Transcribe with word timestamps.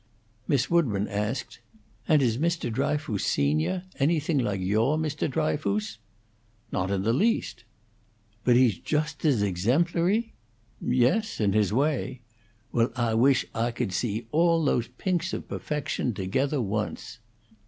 Miss 0.47 0.67
Woodburn 0.67 1.07
asked, 1.07 1.59
"And 2.07 2.23
is 2.23 2.39
Mr. 2.39 2.73
Dryfoos 2.73 3.23
senio' 3.23 3.83
anything 3.99 4.39
like 4.39 4.59
ouah 4.59 4.97
Mr. 4.97 5.29
Dryfoos?" 5.29 5.99
"Not 6.71 6.87
the 6.87 7.13
least." 7.13 7.65
"But 8.43 8.55
he's 8.55 8.79
jost 8.79 9.23
as 9.25 9.43
exemplary?" 9.43 10.33
"Yes; 10.81 11.39
in 11.39 11.53
his 11.53 11.71
way." 11.71 12.21
"Well, 12.71 12.91
Ah 12.95 13.13
wish 13.13 13.45
Ah 13.53 13.69
could 13.69 13.93
see 13.93 14.25
all 14.31 14.65
those 14.65 14.87
pinks 14.87 15.33
of 15.33 15.47
puffection 15.47 16.15
togethah, 16.15 16.63
once." 16.63 17.19